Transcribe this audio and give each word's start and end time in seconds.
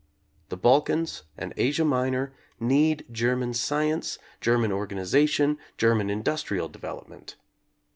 The 0.49 0.57
Balkans 0.57 1.25
and 1.37 1.53
Asia 1.57 1.85
Minor 1.85 2.33
need 2.59 3.05
German 3.11 3.51
sci 3.51 3.83
ence, 3.83 4.17
German 4.39 4.71
organization, 4.71 5.59
German 5.77 6.09
industrial 6.09 6.69
de 6.69 6.79
velopment. 6.79 7.35